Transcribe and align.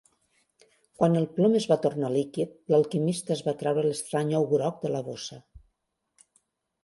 Quan 0.99 1.17
el 1.19 1.27
plom 1.33 1.57
es 1.59 1.65
va 1.71 1.77
tornar 1.83 2.09
líquid, 2.13 2.55
l'alquimista 2.75 3.35
es 3.35 3.45
va 3.49 3.55
treure 3.59 3.85
l'estrany 3.87 4.33
ou 4.39 4.47
groc 4.55 4.79
de 4.87 4.93
la 4.95 5.03
bossa. 5.11 5.37